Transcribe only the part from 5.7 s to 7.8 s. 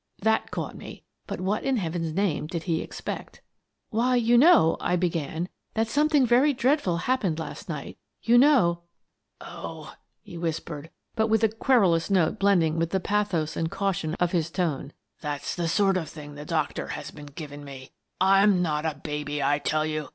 "that something very dreadful happened last